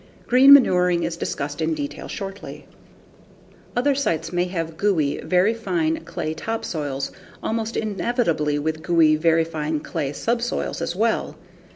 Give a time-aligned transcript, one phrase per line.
[0.25, 2.65] Green manuring is discussed in detail shortly.
[3.75, 7.11] Other sites may have gooey, very fine clay topsoils,
[7.43, 11.37] almost inevitably with gooey, very fine clay subsoils as well.